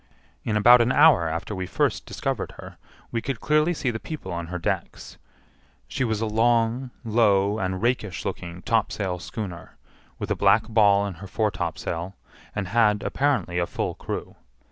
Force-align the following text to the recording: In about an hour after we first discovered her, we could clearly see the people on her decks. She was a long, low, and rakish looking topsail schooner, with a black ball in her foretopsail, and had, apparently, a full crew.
In 0.43 0.57
about 0.57 0.81
an 0.81 0.91
hour 0.91 1.29
after 1.29 1.53
we 1.53 1.67
first 1.67 2.07
discovered 2.07 2.53
her, 2.53 2.77
we 3.11 3.21
could 3.21 3.39
clearly 3.39 3.71
see 3.71 3.91
the 3.91 3.99
people 3.99 4.31
on 4.31 4.47
her 4.47 4.57
decks. 4.57 5.19
She 5.87 6.03
was 6.03 6.21
a 6.21 6.25
long, 6.25 6.89
low, 7.03 7.59
and 7.59 7.83
rakish 7.83 8.25
looking 8.25 8.63
topsail 8.63 9.19
schooner, 9.19 9.77
with 10.17 10.31
a 10.31 10.35
black 10.35 10.67
ball 10.67 11.05
in 11.05 11.13
her 11.21 11.27
foretopsail, 11.27 12.15
and 12.55 12.69
had, 12.69 13.03
apparently, 13.03 13.59
a 13.59 13.67
full 13.67 13.93
crew. 13.93 14.35